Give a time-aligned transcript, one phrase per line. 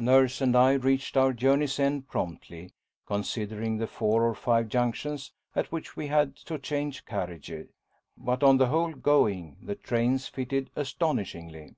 [0.00, 2.72] Nurse and I reached our journey's end promptly,
[3.06, 7.68] considering the four or five junctions at which we had to change carriages.
[8.18, 11.76] But on the whole "going," the trains fitted astonishingly.